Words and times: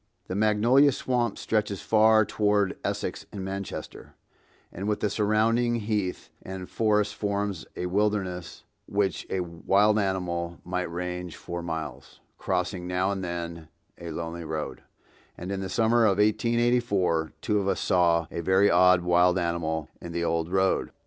The 0.25 0.33
Magnolia 0.35 0.91
Swamp 0.91 1.37
stretches 1.37 1.79
far 1.79 2.25
toward 2.25 2.75
Essex 2.83 3.27
and 3.31 3.45
Manchester, 3.45 4.15
and 4.71 4.87
with 4.87 4.99
the 4.99 5.11
surrounding 5.11 5.75
heath 5.75 6.31
and 6.41 6.67
forest 6.67 7.13
forms 7.13 7.67
a 7.75 7.85
wilderness 7.85 8.63
which 8.87 9.27
a 9.29 9.41
wild 9.41 9.99
animal 9.99 10.57
might 10.65 10.91
range 10.91 11.35
for 11.37 11.61
miles, 11.61 12.19
crossing 12.39 12.87
now 12.87 13.11
and 13.11 13.23
then 13.23 13.67
a 13.99 14.09
lonely 14.09 14.43
road; 14.43 14.81
and 15.37 15.51
in 15.51 15.59
the 15.61 15.69
summer 15.69 16.05
of 16.05 16.17
1884 16.17 17.33
two 17.39 17.59
of 17.59 17.67
us 17.67 17.79
saw 17.79 18.25
a 18.31 18.41
very 18.41 18.71
odd 18.71 19.01
wild 19.01 19.37
animal 19.37 19.87
in 20.01 20.13
the 20.13 20.23
old 20.23 20.49
road. 20.51 20.89